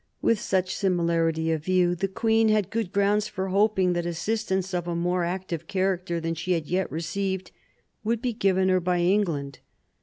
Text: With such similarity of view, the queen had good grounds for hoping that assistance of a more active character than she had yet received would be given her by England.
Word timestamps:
With 0.19 0.39
such 0.39 0.73
similarity 0.75 1.51
of 1.51 1.63
view, 1.63 1.93
the 1.93 2.07
queen 2.07 2.49
had 2.49 2.71
good 2.71 2.91
grounds 2.91 3.27
for 3.27 3.49
hoping 3.49 3.93
that 3.93 4.07
assistance 4.07 4.73
of 4.73 4.87
a 4.87 4.95
more 4.95 5.23
active 5.23 5.67
character 5.67 6.19
than 6.19 6.33
she 6.33 6.53
had 6.53 6.65
yet 6.65 6.91
received 6.91 7.51
would 8.03 8.19
be 8.19 8.33
given 8.33 8.69
her 8.69 8.79
by 8.79 8.97
England. 8.97 9.59